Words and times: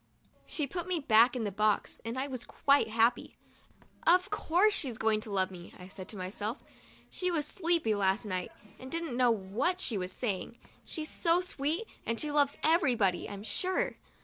She 0.47 0.65
put 0.65 0.87
me 0.87 0.99
back 0.99 1.35
in 1.35 1.43
the 1.43 1.51
box 1.51 1.99
and 2.03 2.17
I 2.17 2.27
was 2.27 2.43
quite 2.43 2.87
happy. 2.87 3.35
'Of 4.07 4.31
course 4.31 4.73
she's 4.73 4.97
going 4.97 5.21
to 5.21 5.29
love 5.31 5.51
me," 5.51 5.75
I 5.77 5.87
said 5.89 6.09
to 6.09 6.17
myself, 6.17 6.57
'she 7.07 7.29
was 7.29 7.45
sleepy 7.45 7.93
last 7.93 8.25
night 8.25 8.51
and 8.79 8.89
didn't 8.91 9.15
know 9.15 9.29
what 9.29 9.79
she 9.79 9.99
was 9.99 10.11
saying. 10.11 10.57
She's 10.83 11.07
so 11.11 11.39
sweet 11.39 11.83
that 12.03 12.19
she 12.19 12.31
loves 12.31 12.57
everybody, 12.63 13.29
I'm 13.29 13.43
sure." 13.43 13.97